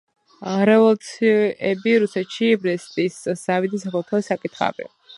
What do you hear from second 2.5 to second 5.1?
ბრესტის ზავი და საქართველოს საკითხავი